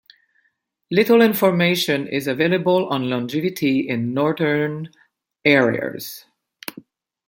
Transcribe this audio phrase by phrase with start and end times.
[0.89, 4.89] Little information is available on longevity in northern
[5.45, 6.25] harriers.